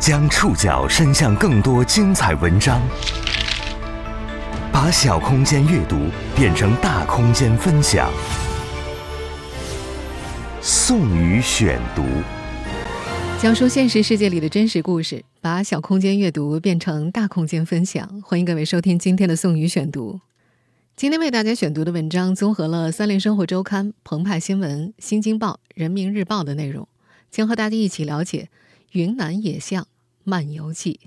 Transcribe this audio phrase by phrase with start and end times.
[0.00, 2.80] 将触角伸向更多精彩文章，
[4.72, 5.96] 把小空间阅读
[6.36, 8.08] 变成大空间分享。
[10.62, 12.04] 宋宇选读，
[13.42, 18.22] 讲述现实世界里的真实故事，把小空间阅读变成大空间分享。
[18.22, 20.20] 欢迎各位收听今天的宋宇选读。
[20.94, 26.86] 今天为大家选读的文章综合了《三联生活周刊》、澎湃新闻、新京报、人民日报的内容，
[27.32, 28.48] 将和大家一起了解
[28.92, 29.86] 云南野象
[30.24, 30.98] 漫游记。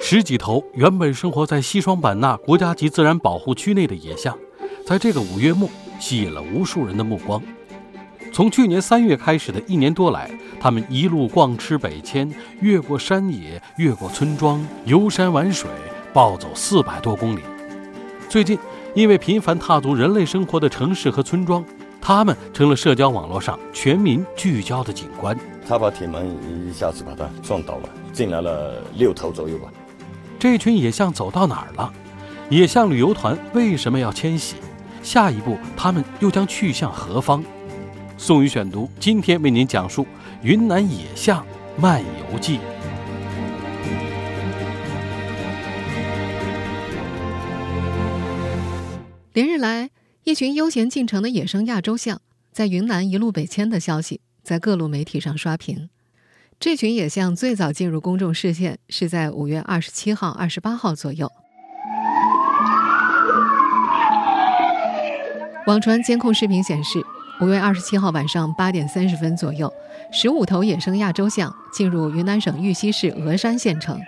[0.00, 4.36] 十几头原本生活在西双版纳国家级自然保护区内的野象，
[4.84, 5.68] 在这个五月末
[6.00, 7.40] 吸引了无数人的目光。
[8.32, 10.28] 从去年三月开始的一年多来，
[10.58, 12.28] 他们一路逛吃北迁，
[12.60, 15.70] 越过山野，越过村庄，游山玩水。
[16.12, 17.40] 暴走四百多公里。
[18.28, 18.58] 最近，
[18.96, 21.64] 因为频繁踏足人类生活的城市和村庄，
[22.00, 25.36] 他们成了社交网络上全民聚焦的景观。
[25.68, 26.36] 他把铁门
[26.68, 29.70] 一下子把它撞倒了，进来了六头左右吧。
[30.38, 31.92] 这群野象走到哪儿了？
[32.48, 34.56] 野象旅游团为什么要迁徙？
[35.02, 37.44] 下一步他们又将去向何方？
[38.18, 40.02] 宋宇选读今天为您讲述
[40.42, 42.58] 《云南野象漫游记》。
[49.32, 49.90] 连日来，
[50.24, 52.20] 一群悠闲进城的野生亚洲象
[52.52, 55.88] 在云南一路北迁的消息在各路媒体上刷屏。
[56.58, 61.30] 这群野象最早进入公众视线是在五月二十七号、二十八号左右。
[65.66, 67.02] 网传监控视频显示，
[67.40, 69.72] 五月二十七号晚上八点三十分左右，
[70.12, 73.98] 十五头野生亚洲象进入云南省玉溪市峨山县城。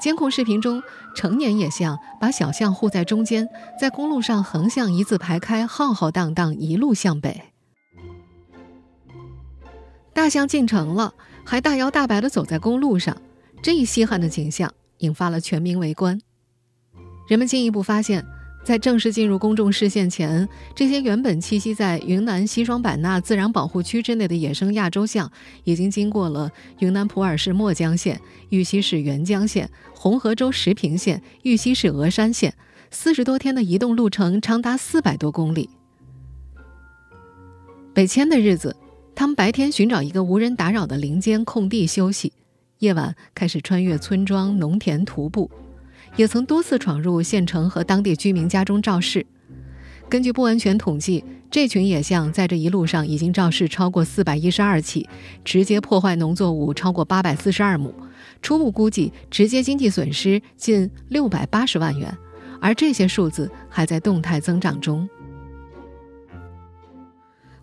[0.00, 0.82] 监控视频中，
[1.14, 3.48] 成年野象把小象护在中间，
[3.78, 7.42] 在公路上横向一字排开，浩浩荡荡一路向北。
[10.14, 13.16] 大象进城了，还大摇大摆地走在公路上，
[13.62, 16.20] 这一稀罕的景象引发了全民围观。
[17.28, 18.26] 人们进一步发现。
[18.62, 25.30] 在正式进入公众视线前，这些原本栖息在云南西双版纳自然保护区之内的野生亚洲象，
[25.64, 32.54] 已经经过了云南普洱市墨江县、玉溪市沅江县、红河州石屏县、玉溪市峨山县，
[32.90, 35.68] 四十多天的移动路程长达四百多公里。
[37.92, 38.76] 北迁的日子，
[39.16, 42.32] 他们白天寻找一个无人打扰的林间空地休息，
[42.78, 45.50] 夜晚开始穿越村庄、农田徒步。
[46.20, 49.24] 也曾多次闯入县城和当地居民家中肇事。
[50.06, 55.08] 根据不完全统计，这群野象在这一路上已经肇事超过四百一十二起，
[55.42, 57.94] 直接破坏农作物超过八百四十二亩，
[58.42, 62.14] 初步估计直接经济损失近六百八十万元，
[62.60, 65.08] 而这些数字还在动态增长中。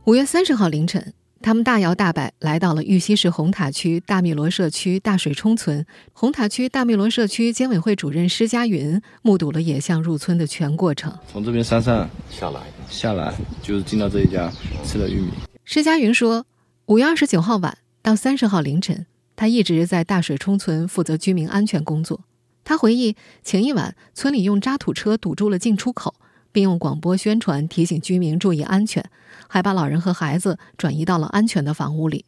[0.05, 1.13] 五月三十号凌晨。
[1.41, 5.85] 他们大摇大摆来到了玉溪市红塔区大密罗社区大水冲村。
[6.13, 11.13] 红塔区大密罗社区监委会主任施家云目睹了野象入村的全过程。
[11.31, 14.51] 从这边山上下来，下来就是进到这一家
[14.83, 15.29] 吃了玉米。
[15.63, 16.45] 施家云说，
[16.87, 19.05] 五月二十九号晚到三十号凌晨，
[19.35, 22.21] 他一直在大水冲村负责居民安全工作。
[22.63, 26.15] 他回忆，前一晚村里用渣土车堵住了进出口。
[26.57, 29.07] 并用广播宣传提醒居民注意安全，
[29.47, 32.25] 还把老人和孩子转移到了安全的房屋里。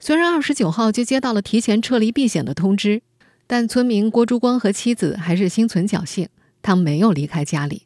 [0.00, 3.02] 虽然二十九号就接到了提前撤离避险的通知，
[3.46, 6.26] 但村民郭珠光和妻子还是心存侥幸，
[6.62, 7.82] 他没有离开家里。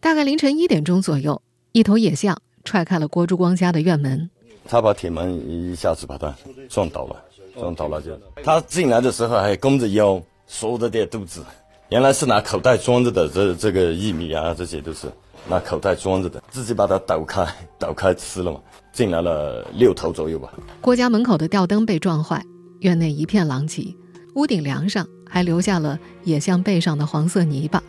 [0.00, 1.40] 大概凌晨一点钟左右，
[1.70, 4.28] 一头野象踹开了郭珠光家的院门，
[4.64, 6.34] 他把铁门一下子把他
[6.68, 7.24] 撞倒了，
[7.56, 11.44] 撞倒了就他进来的时候还弓着腰，缩着点肚子。
[11.88, 15.06] 原来是拿口袋装着的，这这个玉米啊，这些都是
[15.48, 17.46] 拿口袋装着的，自己把它抖开，
[17.78, 18.60] 抖开吃了嘛。
[18.92, 20.50] 进来了六头左右吧。
[20.80, 22.42] 郭家门口的吊灯被撞坏，
[22.80, 23.94] 院内一片狼藉，
[24.34, 27.82] 屋顶梁上还留下了野象背上的黄色泥巴。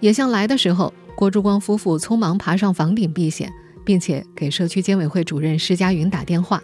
[0.00, 3.50] 野象来的时候，郭珠光夫妇匆忙爬上房顶避险，
[3.84, 6.62] 并且给社区监委会主任施家云打电话。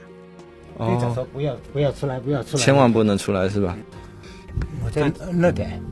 [0.77, 3.77] 哦，说不要不要出来，不要出来，千万不能出来是吧？
[4.85, 5.83] 我在那点。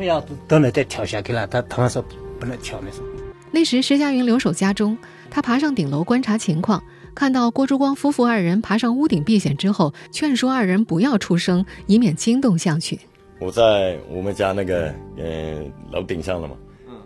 [0.00, 0.18] 我要
[0.48, 2.02] 到那再跳下去了，他他们说
[2.38, 3.06] 不能跳那时候。
[3.50, 4.96] 那时石佳云留守家中，
[5.30, 6.82] 他爬上顶楼观察情况，
[7.14, 12.98] 看到郭珠光夫妇二人爬上屋顶避险之后，劝说二人不要出声，以免惊动象群。
[13.40, 16.56] 我在我们家那个嗯楼顶上了嘛，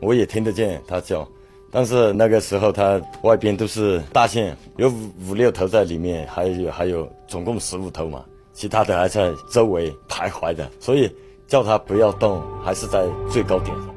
[0.01, 1.29] 我也听得见他叫，
[1.73, 11.11] 但是那个时候他外边都是大象，有五五六头在里面，还有还有总共十五头嘛，其他的还在周围徘徊的，所以。
[11.55, 13.95] 叫他不要动，还是在最高点上。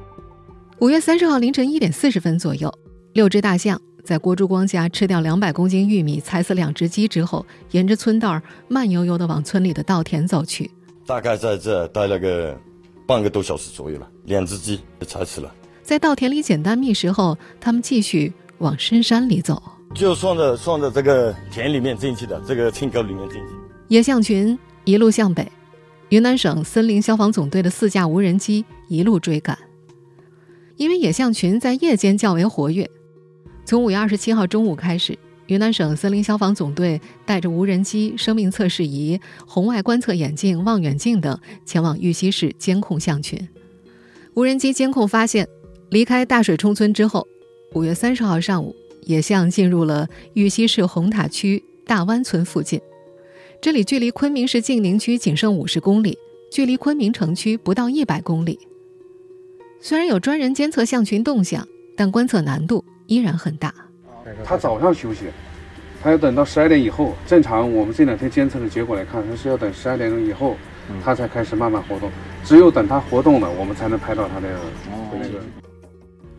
[0.77, 2.71] 五月三十号凌晨一点四十分左右，
[3.13, 10.69] 六只大象在郭珠光家吃掉两百公斤玉米、踩死两只鸡之后，沿着村道慢悠悠地往村里的稻田走去。
[11.07, 12.55] 大概在这待了个
[13.07, 15.51] 半个多小时左右了，两只鸡踩死了。
[15.81, 19.59] 在稻田里简单觅食后，他们继续往深山里走，
[19.95, 23.55] 就顺着顺着这个田里面进去的，这个青沟里面进去。
[23.87, 25.51] 野象群一路向北，
[26.09, 29.57] 云南省森林消防总队的四架无人机一路追赶。
[30.77, 32.89] 因为野象群在夜间较为活跃。
[33.65, 35.17] 从五月二十七号中午开始，
[35.47, 43.45] 云南省森林消防总队带着无人机、生命测试仪、红外观测眼镜、望远镜等前往玉溪市监控象群。
[44.35, 45.45] 无人机监控发现，
[45.89, 47.27] 离开大水冲村之后，
[47.73, 52.79] 五月三十号上午，野象进入了玉溪市红塔区大湾村附近。
[53.59, 56.17] 这里距离昆明市晋宁区仅剩五十公里，
[56.51, 58.59] 距离昆明城区不到一百公里。
[59.79, 62.83] 虽然有专人监测象群动向，但观测难度。
[63.07, 63.73] 依然很大。
[64.43, 65.27] 他早上休息，
[66.03, 67.13] 他要等到十二点以后。
[67.25, 70.57] 正常，我们这两天监测的结果来看，他是要等十二点钟以后，
[71.01, 72.11] 他才开始慢慢活动。
[72.43, 74.49] 只有等他活动了，我们才能拍到他的
[75.13, 75.41] 那个。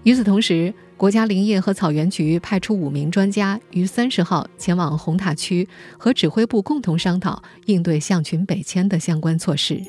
[0.03, 9.81] 与此同时，国家林业和草原局派出五名专家于三十号前往红塔区，和指挥部共同商讨应对象群北迁的相关措施。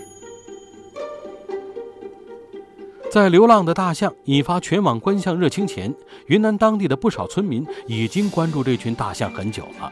[3.12, 5.92] 在流浪的大象引发全网观象热情前，
[6.28, 9.92] 云南当地的不少村民已经关注这群大象很久了。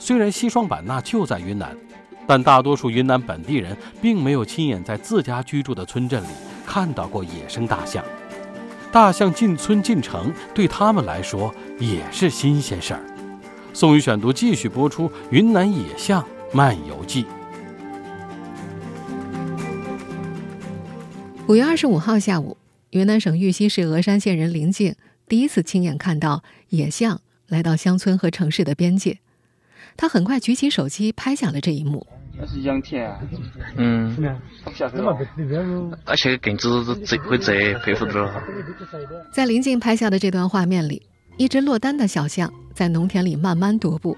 [0.00, 1.78] 虽然西双版纳就在云南，
[2.26, 6.28] 但大多数云南本地人并没有亲眼在自家居住的村镇里
[6.66, 8.04] 看到过野生大象。
[8.90, 13.00] 大象进村进城对他们来说也是新鲜事儿。
[13.74, 17.24] 宋宇选读继续播出《云南野象漫游记》。
[21.46, 22.56] 五月二十五号下午，
[22.90, 24.94] 云南省玉溪市峨山县人林静
[25.28, 29.18] 第一次亲眼看到野象来到乡村和城市的边界。
[29.96, 32.06] 他很快举起手机拍下了这一幕。
[32.40, 33.18] 那是羊田啊，
[33.76, 34.32] 嗯，
[36.04, 38.42] 而且根子贼会贼，佩服的了。
[39.32, 41.02] 在林静拍下的这段画面里，
[41.36, 44.16] 一只落单的小象在农田里慢慢踱步。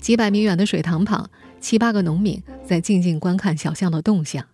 [0.00, 1.28] 几百米远的水塘旁，
[1.60, 4.44] 七八个农民在静静观看小象的动向。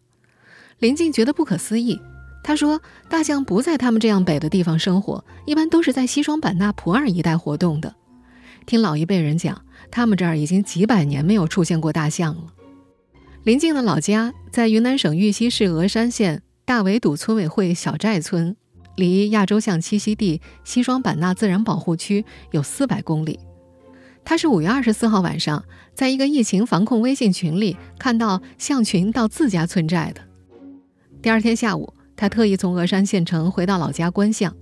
[0.78, 2.00] 林静觉得不可思议，
[2.42, 7.94] 他说：“大象不在他们这样北的地方生活，一般都是在西双版纳普洱一带活动的。
[8.66, 9.60] 听老一辈人讲，
[9.90, 12.42] 他们这儿已经几百年没有出现过大象了。”
[13.42, 18.54] 林静的老家在云南省玉溪市峨山县大围堵村委会小寨村，
[18.96, 23.40] 离亚洲象栖息地西双版纳自然保护区有四百公里。
[24.26, 25.64] 他是五月二十四号晚上
[25.94, 30.20] 在一个疫情防控微信群里看到象群到自家村寨的。
[31.22, 34.54] 第二天下午，他特意从峨山县城回到老家观象。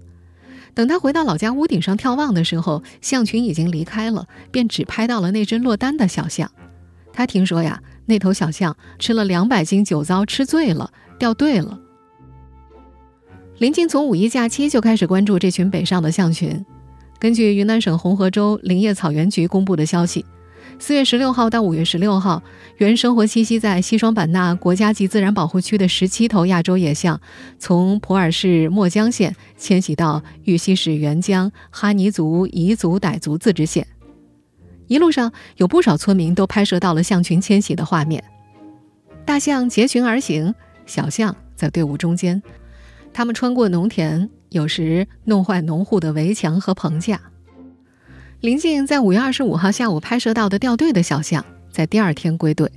[0.72, 6.48] 等他回到老家屋顶上眺望的时候，象群已经离开了，便只拍到了那只落单的小象。
[7.12, 11.78] 他听说呀，那头小象吃了两百斤酒糟，吃醉了，掉队了。
[13.58, 16.64] 林静从五一假期就开始关注这群北上的象群。
[17.19, 20.25] 根据云南省红河州林业草原局公布的消息。
[20.78, 22.43] 四月十六号到五月十六号，
[22.76, 27.20] 原生活栖息在西双版纳国家级自然保护区的十七头亚洲野象，
[27.58, 33.87] 从普洱市墨江县迁徙到玉溪市沅江哈尼族彝族傣族自治县。
[34.88, 38.22] 一路上，有不少村民都拍摄到了象群迁徙的画面。
[39.24, 40.55] 大象结群而行，
[40.86, 42.43] 小象在队伍中间，
[43.12, 47.20] 它们穿过农田，有时弄坏农户的围墙和棚架。
[48.41, 52.70] 林静在五月二十五号下午拍摄到的掉队的小象，在第二天归队。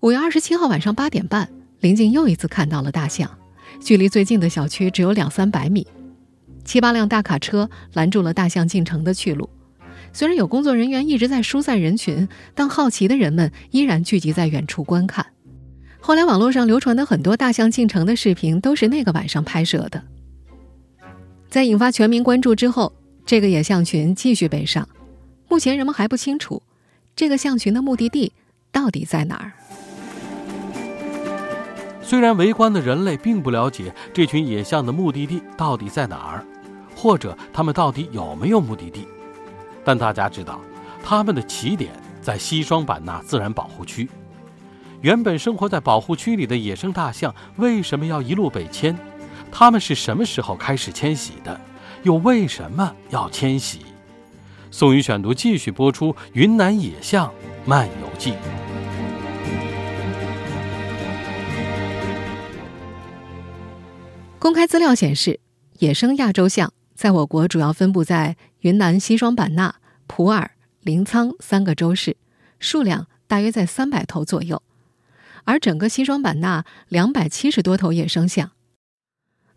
[0.00, 1.48] 五月二十七号晚上八点半，
[1.80, 3.28] 林静又一次看到了大象，
[3.80, 5.86] 距离最近的小区只有两三百米。
[6.64, 9.50] 七八辆大卡车拦住了大象进城的去路。
[10.12, 15.26] 虽然有工作人员一直在疏散人群，但好奇的人们依然聚集在远处观看。
[16.00, 20.02] 后来网络上流传的很多大象进城的视频，都是那个晚上拍摄的。
[21.48, 22.92] 在引发全民关注之后。
[23.24, 24.86] 这个野象群继续北上，
[25.48, 26.60] 目前人们还不清楚
[27.14, 28.32] 这个象群的目的地
[28.72, 29.52] 到底在哪儿。
[32.02, 36.44] 虽然围观的人类并不了解这群野象的目的地到底在哪儿，
[36.96, 39.06] 或者他们到底有没有目的地，
[39.84, 40.60] 但大家知道，
[41.02, 44.08] 他们的起点在西双版纳自然保护区。
[45.00, 48.96] 原本生活在保护区里的野生大象为什么要一路北迁？
[49.50, 51.60] 他们是什么时候开始迁徙的？
[52.04, 53.80] 又为什么要迁徙？
[54.70, 57.32] 宋宇选读继续播出《云南野象
[57.64, 58.30] 漫游记》。
[64.38, 65.40] 公开资料显示，
[65.78, 66.72] 野生亚洲象
[67.02, 69.74] 在我国主要分布在云南西双版纳、
[70.06, 72.16] 普洱、临沧三个州市，
[72.60, 74.62] 数量大约在三百头左右。
[75.42, 78.52] 而整个西双版纳两百七十多头野生象。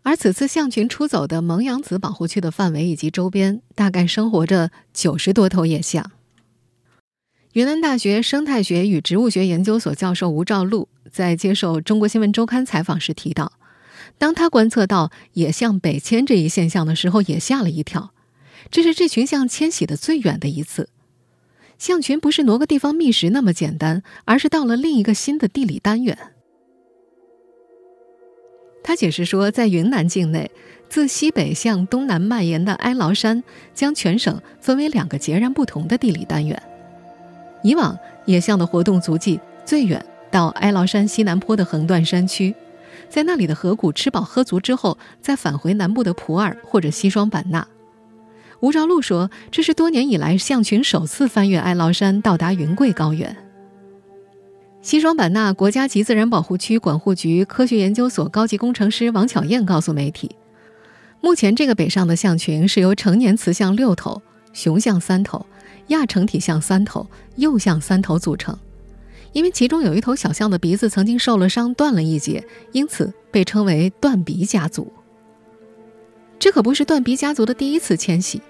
[0.02, 6.10] 而此次象群出走的蒙阳子保护区的范围以及周边，大概生活着九十多头野象。
[7.52, 13.52] 云南大学生态学与植物学研究所教授吴兆禄在接受《中国新闻周刊》采访时提到。
[14.18, 18.12] 当他观测到野象北迁这一现象的时候，也吓了一跳。
[18.70, 20.88] 这是这群象迁徙的最远的一次。
[21.78, 26.16] 象群不是挪个地方觅食那么简单，而是到了另一个新的地理单元。
[28.82, 30.50] 他解释说，在云南境内，
[30.88, 33.44] 自西北向东南蔓延的哀牢山
[33.74, 36.60] 将全省分为两个截然不同的地理单元。
[37.62, 42.54] 以往野象的活动足迹最远到哀牢山西南坡的横断山区。
[43.08, 47.66] 在那里的河谷吃饱喝足之后，再返回南部的普洱或者西双版纳。
[48.60, 53.36] 吴兆禄说：“这是多年以来象群首次翻越哀牢山，到达云贵高原。”
[54.82, 60.36] 西双版纳国家级自然保护区管护局科学研究所高级工程师王巧燕告诉媒体
[61.20, 64.22] ：“目前这个北上的象群是由成年雌象六头、
[64.52, 65.44] 雄象三头、
[65.88, 68.56] 亚成体象三头、幼象三头组成。”
[69.36, 74.90] 因为其中有一头小象的鼻子曾经受了伤，断了一截，因此被称为断鼻家族。
[76.38, 78.40] 这可不是断鼻家族的第一次迁徙，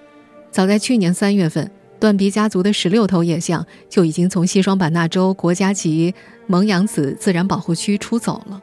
[0.49, 6.15] 早在去年三月份，断鼻家族的十六头野象就已经从西双版纳州国家级
[6.45, 8.61] 蒙阳子自然保护区出走了。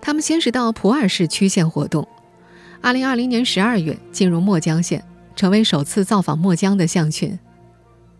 [0.00, 2.08] 他们先是到普洱市区县活动，
[2.80, 5.04] 二零二零年十二月进入墨江县，
[5.36, 7.38] 成为首次造访墨江的象群。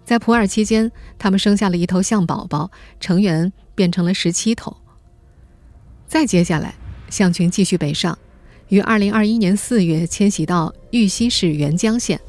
[0.06, 2.70] 在普洱期间，他们生下了一头象宝宝，
[3.00, 4.76] 成员变成了十七头。
[6.06, 6.76] 再接下来，
[7.10, 8.16] 象群继续北上，
[8.68, 12.20] 于二零二一年四月迁徙到玉溪市沅江县。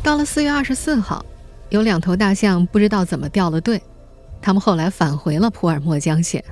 [0.00, 1.26] 到了四月二十四号，
[1.70, 3.82] 有两头大象不知道怎么掉了队，
[4.40, 6.42] 他们后来返回了普洱墨江县。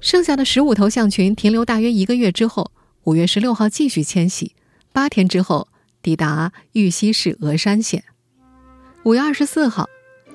[0.00, 2.72] 剩下的十五头象群停留大约一个月之后，
[3.04, 4.54] 五月十六号继续迁徙，
[4.94, 5.68] 八天之后
[6.00, 8.02] 抵达玉溪市峨山县。
[9.06, 9.88] 五月二十四号，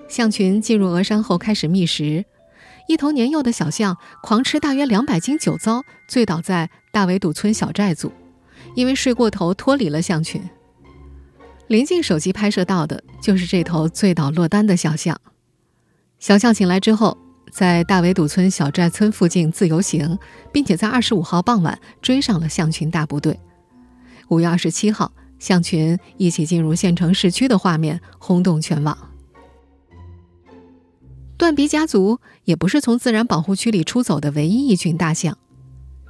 [0.07, 2.23] 象群进入峨山后开始觅食。
[2.87, 8.13] 一头年幼的小象狂吃大约两百斤酒糟，醉倒在大围堵村小寨组，
[8.73, 10.41] 因为睡过头脱离了象群。
[11.67, 15.19] 临近手机拍摄到的就是这头醉倒落单的小象。
[16.19, 17.17] 小象醒来之后，
[17.51, 20.17] 在大围堵村小寨村附近自由行，
[20.53, 23.37] 并且在二十五号傍晚追上了象群大部队。
[24.29, 25.11] 五月二十七号。
[25.41, 28.95] 象群一起进入县城市区的画面轰动全网。
[31.35, 35.35] 断鼻家族也不是从自然保护区里出走的唯一一群大象。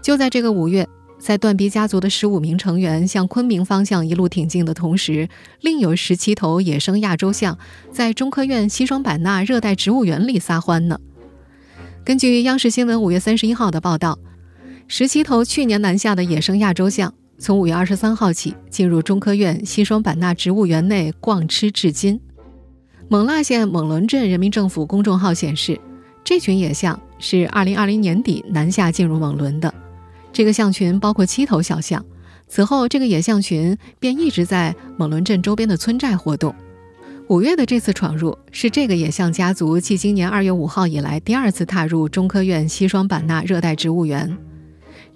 [0.04, 5.30] 就在这个五月，在断鼻家族的十五名成员向昆明方向一路挺进的同时，
[5.62, 7.58] 另有十七头野生亚洲象
[7.94, 11.00] 在中科院西双版纳热带植物园里撒欢呢。
[12.04, 14.20] 根据央视新闻五月三十一号的报道，
[14.90, 17.14] 十七头去年南下的野生亚洲象。
[17.42, 22.22] 从五月二十三号起，进入中科院西双版纳植物园内逛吃至今。
[23.10, 25.82] 勐腊县勐伦镇人民政府公众号显示，
[26.24, 29.74] 这群野象是二零二零年底南下进入勐伦的。
[30.32, 32.06] 这个象群包括七头小象。
[32.48, 36.54] 此后，这个野象群便一直在勐伦镇周边的村寨活动。
[37.28, 44.38] 五月的这次闯入，是这个野象家族继今年二月五号以来第二次踏入中科院西双版纳热带植物园。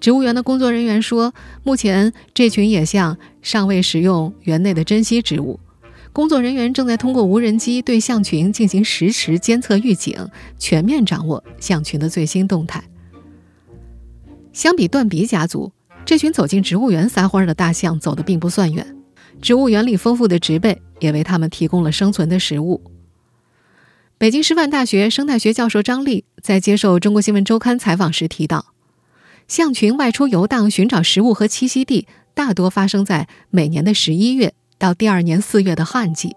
[0.00, 5.58] 植物园的工作人员说，目前这群野象尚未食用园内的珍稀植物。
[6.12, 12.82] 工作人员正在通过无人机对象群进行实时监测预警，全面掌握象群的最新动态。
[14.52, 15.72] 相比断鼻家族，
[16.04, 18.96] 这群走进植物园撒欢的大象走得并不算远。
[19.42, 22.80] 植物园里丰富的植被也为它们提供了生存的食物。
[24.16, 28.75] 北京师范大学生态学教授张丽在接受《中国新闻周刊》采访时提到。
[29.48, 36.34] 象群外出游荡寻找食物和栖息地，大多发生在每年的十一月到第二年四月的旱季。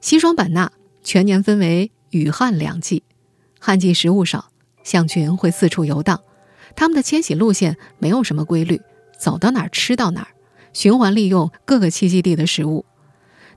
[0.00, 0.70] 西双版纳
[1.02, 3.02] 全年分为雨旱两季，
[3.58, 4.50] 旱季食物少，
[4.84, 6.20] 象群会四处游荡。
[6.76, 8.80] 它们的迁徙路线没有什么规律，
[9.18, 10.28] 走到哪儿吃到哪儿，
[10.72, 12.84] 循环利用各个栖息地的食物。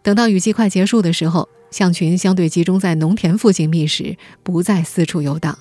[0.01, 5.55] 等到雨季快结束的时候，象群相对集中在农田附近觅食，不再四处游荡。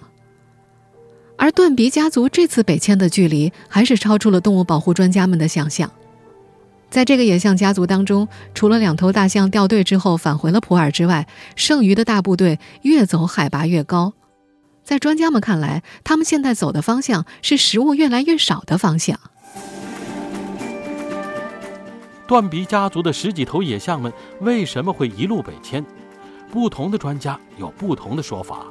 [1.41, 5.91] 而断鼻家族这次北迁的距离，还是超出了动物保护专家们的想象。
[6.91, 14.13] 在这个野象家族当中，除了两头大象掉队之后返回了普洱之外，剩余的大部队越走海拔越高。
[14.85, 19.19] 在专家们看来，他们现在走的方向是食物越来越少的方向。
[22.27, 25.83] 断鼻家族的十几头野象们为什么会一路北迁？
[26.53, 28.67] 不同的专家有不同的说法。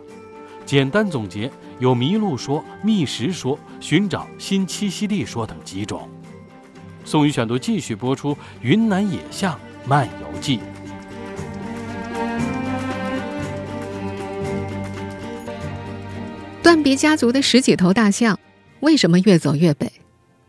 [0.69, 1.49] 简单总结，
[1.79, 6.07] 有迷路说、觅食说、寻找新栖息地说等几种。
[7.03, 10.59] 宋宇选读继续播出《云南野象漫游记》。
[16.61, 18.39] 断鼻家族的十几头大象
[18.81, 19.91] 为什么越走越北？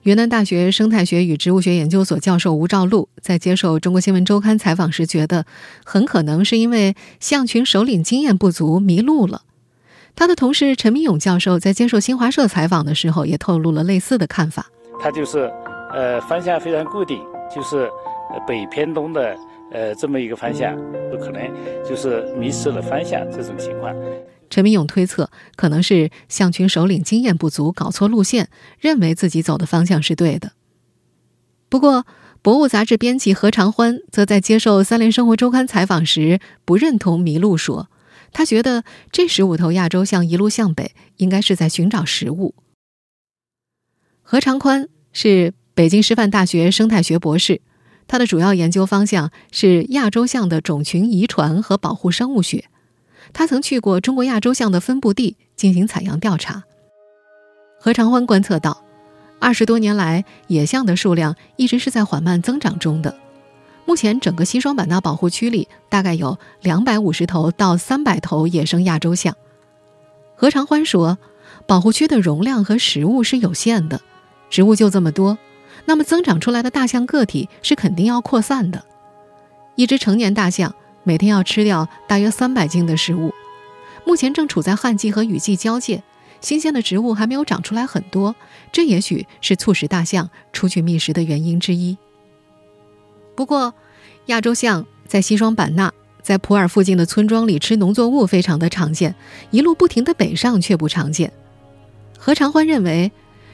[0.02, 5.46] 云南大学生态学与植物学研究所教授吴兆禄在接受《中国新闻周刊》采访时觉得，
[5.82, 9.44] 很可能是因为象群首领经验不足迷路了。
[10.14, 14.66] 他的同事陈明勇教授在接受新华社采访的时候也透露了类似的看法。
[15.00, 15.50] 他就是，
[15.92, 17.18] 呃，方向非常固定，
[17.54, 17.88] 就是
[18.46, 19.36] 北偏东的，
[19.72, 20.76] 呃，这么一个方向，
[21.10, 21.42] 有可能
[21.88, 23.94] 就是迷失了方向这种情况。
[24.50, 30.52] 陈明勇推测，可能是象群首领经验不足，搞错路线，认为自己走的方向是对的。
[31.68, 32.00] 不过，
[32.42, 37.88] 《博物》杂志编辑何长欢则在接受《三联生活周刊》采访时不认同迷路说，
[38.32, 42.54] 他觉得这十五头亚洲象一路向北，应该是在寻找食物。
[44.22, 47.60] 何长宽是北京师范大学生态学博士，
[48.06, 52.66] 他的主要研究方向是亚洲象的种群遗传和保护生物学。
[53.32, 56.64] 他曾去过中国亚洲象的分布地进行采样调查。
[57.80, 58.84] 何长欢观测到，
[59.38, 63.16] 二十多年来，野象的数量一直是在缓慢增长中的。
[63.90, 69.34] 目前，整个西双版纳保护区里大概有两百五十头到三百头野生亚洲象。
[70.36, 71.18] 何长欢说，
[71.66, 74.00] 保护区的容量和食物是有限的，
[74.48, 75.36] 植物就这么多，
[75.86, 78.84] 那么增长出来的大象个体是肯定要扩散的。
[79.74, 80.72] 一只成年大象。
[81.02, 83.34] 每天要吃掉大约三百斤的食物，
[84.06, 86.04] 目前正处在旱季和雨季交界，
[86.40, 88.36] 新鲜的植物还没有长出来很多，
[88.70, 91.98] 这也许是促使大象出去觅食的原因之一。
[93.40, 93.72] 不过，
[94.26, 99.14] 亚洲象在西双版纳、在普洱附近的村庄里吃农作物非常的常见，
[99.50, 101.32] 一路不停的北上却不常见。
[102.18, 103.10] 何长欢认为。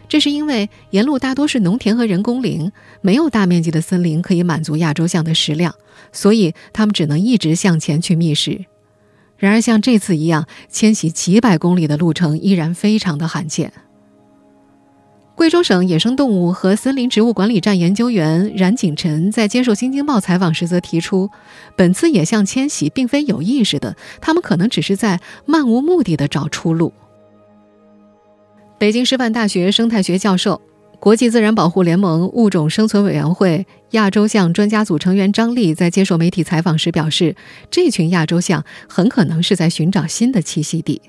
[0.09, 5.77] 这是因为沿路大多是农田和人工林，没有大面积的森林可以满足亚洲象的食量，
[6.12, 8.64] 所以它们只能一直向前去觅食。
[9.37, 13.72] 然而，像这次一样迁徙几百公里的路程，依然非常的罕见。
[15.37, 21.31] 贵州省野生动物和森林植物管理站研究员冉景晨在接受《新京报》采访时则提出，
[21.77, 26.90] 本次野象迁徙并非有意识的，它们可能只是在漫无目的的找出路。
[28.79, 30.62] 北京师范大学生态学教授、
[30.99, 37.37] 国际自然保护联盟物种生存委员会亚洲象专家组成员张丽在接受媒体采访时表示，
[37.70, 41.03] 这群亚洲象很可能是在寻找新的栖息地。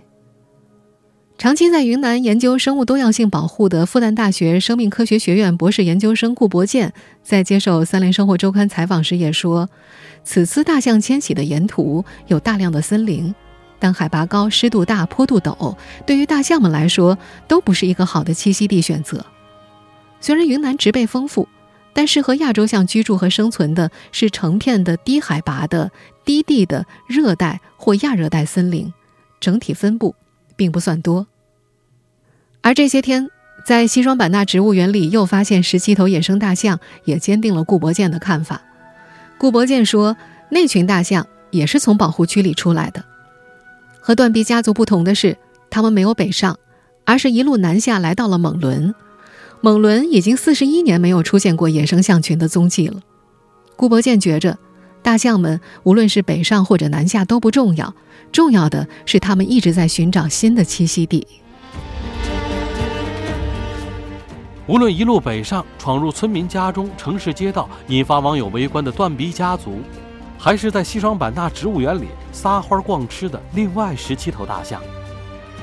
[1.38, 9.70] 长期在云南研究生物多样性保护的复旦大学生命科学学院博士研究生顾博建在接受《三联生活周刊》采访时也说，
[10.24, 13.36] 此次大象迁徙的沿途有大量的森林。
[13.78, 17.16] 但海拔高、湿度大、坡度陡，对于大象们来说
[17.48, 19.24] 都不是一个好的栖息地选择。
[20.20, 21.48] 虽然云南植被丰富，
[21.94, 25.92] 但适合亚洲象居住和生存的是成片的低海拔的
[26.26, 28.92] 低地的热带或亚热带森林，
[29.40, 30.16] 整体分布
[30.58, 31.28] 并不算多。
[32.62, 33.30] 而这些天，
[33.66, 38.62] 在西双版纳植物园里又发现十七头野生大象，也坚定了顾伯建的看法。
[39.38, 40.18] 顾伯建说，
[40.50, 43.06] 那群大象也是从保护区里出来的。
[44.02, 45.38] 和断臂家族不同的是，
[45.70, 46.58] 他们没有北上，
[47.06, 48.94] 而是一路南下来到了蒙伦。
[49.62, 53.02] 蒙伦已经四十一年没有出现过野生象群的踪迹了。
[53.76, 54.58] 顾伯建觉着，
[55.02, 57.94] 大象们无论是北上或者南下都不重要，
[58.32, 61.26] 重要的是他们一直在寻找新的栖息地。
[64.68, 69.82] 无论一路北上闯入村民家中、城市街道，引发网友围观的断臂家族。
[70.40, 74.80] 还是在西双版纳植物园里撒欢逛吃的另外十七头大象，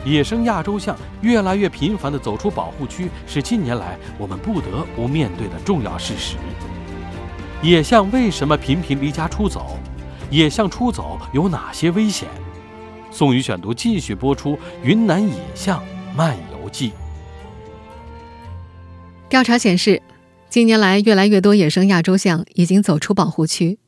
[0.05, 6.35] 野生亚洲象越来越频繁地走出保护区，是近年来我们不得不面对的重要事实。
[7.64, 9.79] 野象为什么频频离家出走？
[10.31, 12.29] 野象出走有哪些危险？
[13.11, 14.50] 宋宇选读继续播出
[14.83, 15.83] 《云南野象
[16.14, 16.90] 漫游记》。
[19.31, 20.03] 调查显示，
[20.50, 23.79] 近年来越来越多野生亚洲象已经走出保护区。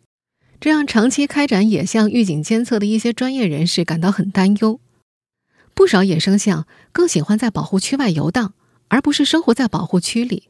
[0.58, 4.80] 这让长期开展野象预警监测的一些专业人士感到很担忧。
[5.74, 8.54] 不少野生象更喜欢在保护区外游荡，
[8.88, 10.44] 而不是生活在保护区里。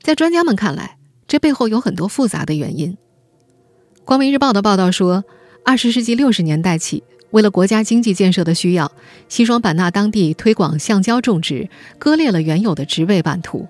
[0.00, 0.98] 在专家们看来，
[1.30, 2.98] 这背后有很多复杂的原因。
[4.04, 5.24] 光明日报的报道说，
[5.64, 8.90] 二十世纪六十年代起，为了国家经济建设的需要，
[9.28, 11.68] 西双版纳当地推广橡胶种植，
[12.00, 13.68] 割裂了原有的植被版图。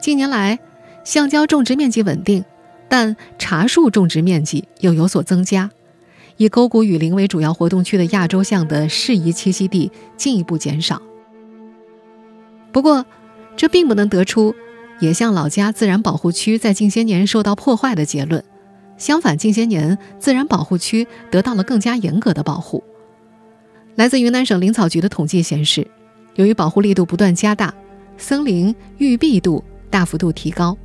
[0.00, 0.60] 近年来，
[1.02, 2.44] 橡胶种植面积稳定。
[2.88, 5.70] 但茶树种植面积又有所增加，
[6.36, 11.02] 以沟谷雨林为主要活动区的亚洲象的适宜栖息地进一步减少。
[12.70, 13.04] 不过，
[13.56, 14.54] 这并不能得出
[15.00, 18.44] 也像老家自然保护区在近些年受到破坏的结论。
[18.96, 22.84] 相反，近些年自然保护区得到了更加严格的保护。
[23.96, 25.86] 来自云南省林草局的统计显示，
[26.36, 27.74] 由于保护力度不断加大，
[28.18, 30.76] 森林育碧度大幅度提高。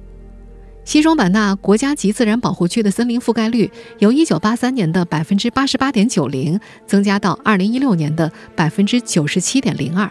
[0.86, 10.10] 西双版纳国家级自然保护区的森林覆盖率由1983年的88.90%增加到2016年的97.02%。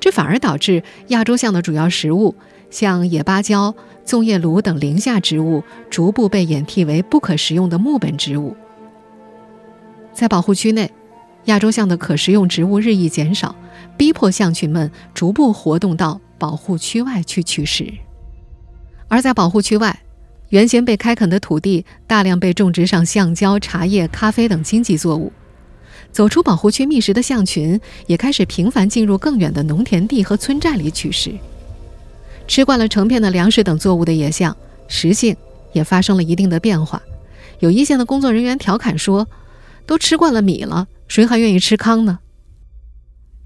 [0.00, 2.34] 这反而导致亚洲象的主要食物，
[2.76, 8.54] 像野芭蕉、粽叶芦等林下植物，逐步被演替为不可食用的木本植物。
[10.12, 10.92] 在保护区内，
[11.46, 13.56] 亚洲象的可食用植物日益减少，
[13.96, 17.90] 逼迫象群们逐步活动到保护区外去取食。
[19.08, 19.98] 而在保护区外，
[20.50, 25.32] 原先被开垦的土地大量被种植上橡胶、茶叶、咖啡等经济作物。
[26.12, 31.34] 走出保护区觅食的象群也开始频繁进入更远的农田地和村寨里取食。
[32.46, 34.56] 吃惯了成片的粮食等作物的野象，
[34.88, 35.36] 食性
[35.72, 37.02] 也发生了一定的变化。
[37.58, 39.28] 有一线的工作人员调侃说
[39.86, 42.18] ：“都吃惯了米了，谁还愿意吃糠呢？”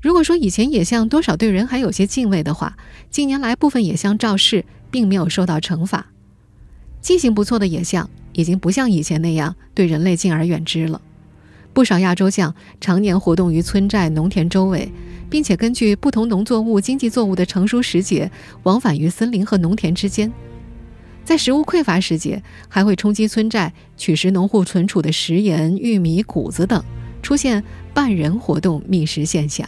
[0.03, 2.77] 如果说以前野象多少对人还有些敬畏的话，
[3.11, 6.07] 近年来部分野象肇事并没有受到惩罚。
[7.01, 11.01] 记性不错的野象已经不像以前那样对人类敬而远之了。
[11.73, 14.91] 不少亚洲象常年活动于村寨、农田周围，
[15.29, 18.31] 并且根据不同农作物、经济作物的成熟时节，
[18.65, 20.31] 往返于森林和农田之间。
[21.25, 26.83] 在食物匮乏时节，还会冲击村寨，取食农户存储的食盐、玉米、谷子等，
[27.23, 27.63] 出现
[27.95, 29.67] 半人活动觅食现象。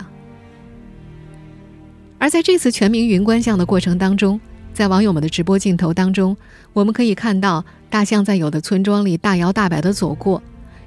[2.19, 4.41] 而在这次全民云观象的过程当中，
[4.75, 6.37] 在网友们的直播镜头当中，
[6.73, 10.43] 我们可以看到大象在有的村庄里大摇大摆地走过。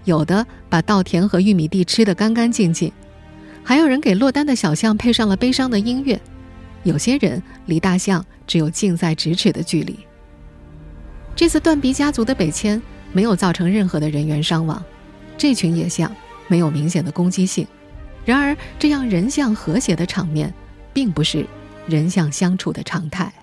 [0.06, 2.92] 有的把稻田和玉米地吃得干干净净，
[3.64, 6.20] 还有人给落单的小象配上了悲伤的音乐。
[6.84, 9.98] 有些人离大象只有近在咫尺的距离。
[11.36, 14.82] 这次断鼻家族的北迁没有造成任何的人员伤亡，
[15.38, 16.10] 这群野象
[16.48, 17.68] 没有明显的攻击性。
[18.24, 20.54] 然而，这样人象和谐的场面，
[20.94, 21.46] 并不是
[21.88, 23.34] 人象相处的常态。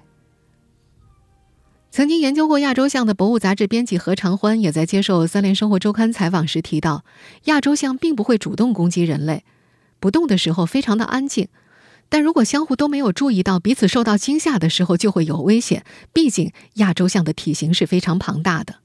[1.92, 7.04] 曾经研究过亚洲象的博物杂志编辑何长欢也在接受《三联生活周刊》采访时提到，
[7.44, 9.44] 亚洲象并不会主动攻击人类，
[10.00, 11.48] 不动的时候非常的安静，
[12.08, 15.84] 但如果相互都没有注意到彼此受到惊吓的时候，就会有危险。
[16.14, 18.76] 毕竟亚洲象的体型是非常庞大的。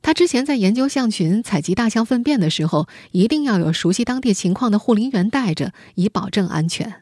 [0.00, 6.94] 他之前在研究象群、采集大象粪便的时候，一定要有熟悉当地情况的护林员带着，以保证安全。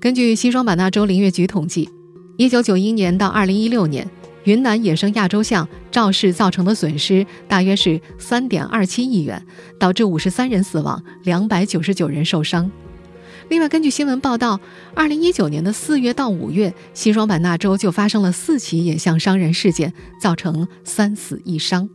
[0.00, 1.90] 根据西双版纳州林业局统计。
[2.38, 4.06] 一九九一年到二零一六年，
[4.44, 9.42] 云南野生亚洲象肇事造成的损失大约是三点二七亿元，
[9.78, 12.70] 导致五十三人死亡，两百九十九人受伤。
[13.48, 14.60] 另外，根据新闻报道，
[14.94, 21.88] 二零一九年的四月到五月，西双版纳州就发生了四起野象伤人事件，造成三死一伤。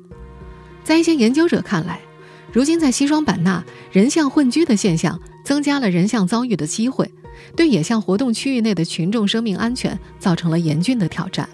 [0.84, 2.00] 在一些研究者看来，
[2.52, 7.12] 如今在西双版纳，人象混居的现象增加了人象遭遇的机会。
[7.56, 11.48] 对野象活动区域内的群众生命安全造成了严峻的挑战。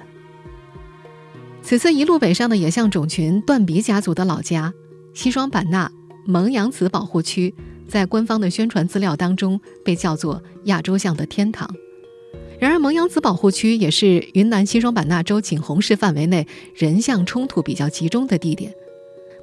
[1.61, 4.73] 此次一路北上的野象种群断鼻家族的老家
[5.13, 5.91] 西双版纳
[6.25, 7.53] 蒙阳子保护区，
[7.87, 11.69] 在官方的宣传资料当中被叫做“亚洲象的天堂”。
[12.59, 18.73] 然而，蒙阳子保护区也是云南西双版纳州景洪市范围内人象冲突比较集中的地点。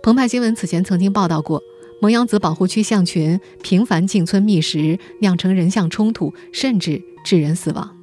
[0.03, 1.63] 澎湃新闻此前曾经报道过。
[2.05, 7.97] 蒙阳子保护区象群频繁进村觅食，酿成人象冲突，甚至致人死亡。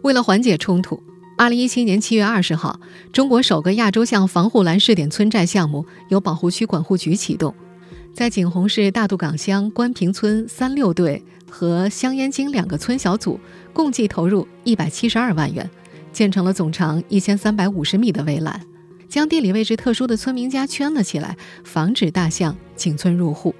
[0.00, 1.02] 为了缓解冲突
[1.36, 2.80] ，2017年7月20号，
[3.12, 7.54] 中国首个亚洲象防护栏试点村寨项目由保护区管护局启动，
[8.14, 13.38] 在景洪市大渡岗乡关坪村三六队和香烟津两个村小组
[13.74, 15.68] 共计投入172万元，
[16.14, 18.58] 建成了总长1350米的围栏。
[19.08, 23.54] 将地理位置特殊的村民家圈了起来，防止大象进村入户。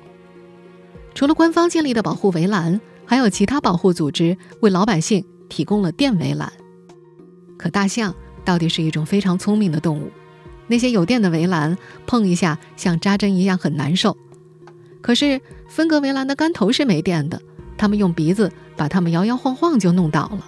[1.15, 6.53] 除了官方建立的保护围栏，还有其他保护组织为老百姓提供了电围栏。
[7.57, 10.11] 可大象到底是一种非常聪明的动物，
[10.67, 14.17] 那些有电的围栏碰一下像扎针一样很难受。
[15.01, 17.41] 可是分隔围栏的杆头是没电的，
[17.77, 20.47] 他们用鼻子把它们摇摇晃晃就弄倒了。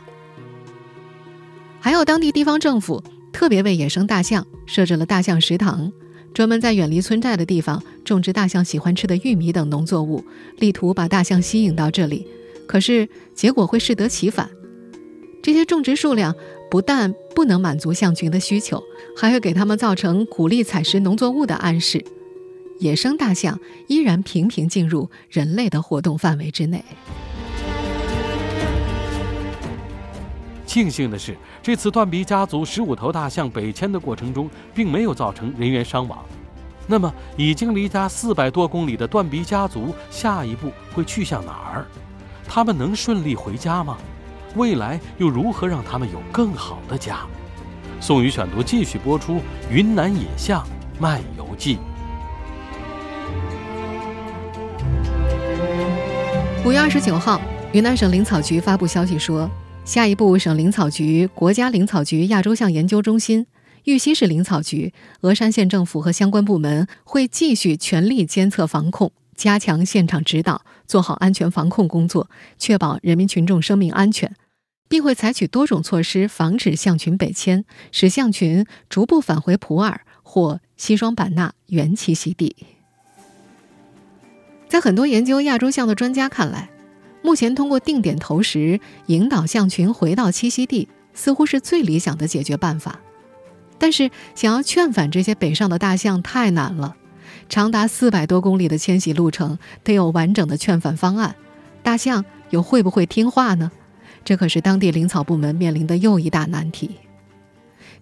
[1.80, 3.02] 还有当地地方政府。
[3.32, 5.90] 特别为野生大象设置了大象食堂，
[6.34, 10.24] 专门在远离村寨的地方种植大象喜欢吃的玉米等农作物，
[10.58, 12.26] 力图把大象吸引到这里。
[12.66, 14.48] 可是结果会适得其反，
[15.42, 16.34] 这些种植数量
[16.70, 18.82] 不但不能满足象群的需求，
[19.16, 22.04] 还会给它们造成鼓励采食农作物的暗示。
[22.78, 26.84] 野生大象依然频频进入人类的活动范围之内。
[30.70, 36.24] 庆幸的是，这次断鼻家族十五头大象北迁的过程中，并没有造成人员伤亡。
[36.86, 41.86] 那么，已经离家四百多公里的断鼻家族，下一步会去向哪儿？
[42.46, 43.96] 他们能顺利回家吗？
[44.54, 47.26] 未来又如何让他们有更好的家？
[48.00, 49.38] 宋宇选读继续播出
[49.72, 50.64] 《云南野象
[51.00, 51.78] 漫游记》。
[56.64, 57.40] 五月二十九号，
[57.72, 59.50] 云南省林草局发布消息说。
[59.84, 63.46] 下一步，省林草局、国家林草局亚洲象研究中心、
[63.84, 74.32] 玉溪市林草局、峨山县政府和相关部门会继续全力监测防控，加强现场指导，做好安全防控工作，确保人民群众生命安全，
[74.88, 82.54] 并会采取多种措施防止象群北迁，使象群逐步返回普洱或西双版纳原栖息地。
[84.68, 86.70] 在很多研究亚洲象的专家看来，
[87.22, 93.00] 目前通过定点投食引导象群回到栖息地，似乎是最理想的解决办法。
[93.78, 96.96] 但是，想要劝返这些北上的大象太难了，
[97.48, 101.34] 长达四百多公里的迁徙路程，得有完整的劝返方案。
[101.82, 103.70] 大象又会不会听话呢？
[104.22, 106.90] 这可是当地林草部门面临的又一大难题。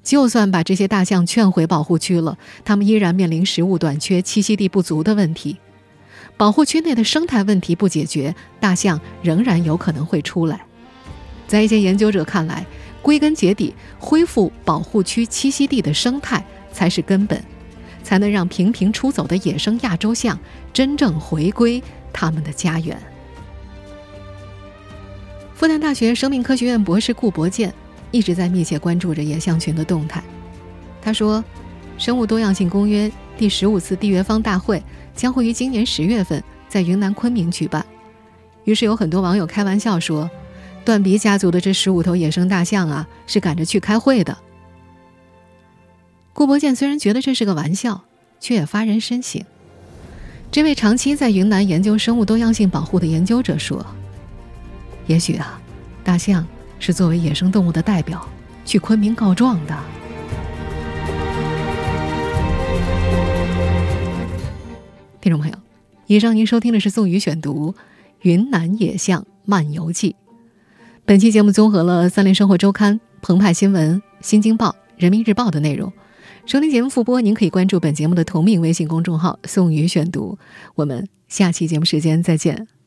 [0.02, 5.58] 就算把这些大象劝回保护区了，它们依然面临食物短缺、栖息地不足的问题。
[6.38, 10.60] 保护区内的生态问题不解决，大象仍然有可能会出来。
[11.48, 12.64] 在一些研究者看来，
[13.02, 17.42] 归根结底，恢复保护区栖息地的生态才是根本，
[18.04, 20.38] 才能让频频出走的野生亚洲象
[20.72, 22.96] 真正回归他们的家园。
[25.56, 27.74] 复旦大学生命科学院博士顾博健
[28.12, 30.22] 一直在密切关注着野象群的动态。
[31.02, 31.44] 他说
[31.98, 34.80] ：“生物多样性公约第十五次缔约方大会。”
[35.18, 37.84] 将会于今年十月份在云南昆明举办，
[38.62, 40.30] 于是有很多网友开玩笑说
[40.86, 44.38] ：“断鼻家族的这十五头野生大象啊，是赶着去开会的。”
[46.32, 48.04] 顾伯健虽然觉得这是个玩笑，
[48.38, 49.42] 却也发人深省。
[50.52, 53.84] 这位长期在云南研究生物多样性保护的研究者说
[55.08, 55.60] ：“也许啊，
[56.04, 56.46] 大象
[56.78, 58.24] 是作为野生动物的代表
[58.64, 59.76] 去昆明告状的。”
[65.28, 65.58] 听众朋友，
[66.06, 67.70] 以上您收听的是宋宇选读
[68.22, 70.12] 《云南野象漫游记》。
[71.04, 75.92] 本期节目综合了《三联生活周刊》、澎湃新闻、新京报、人民日报的内容。
[76.46, 80.38] 收听节目复播，您可以关注本节目的同名微信公众号“宋宇选读”。
[80.74, 82.68] 我们下期节目时间再见。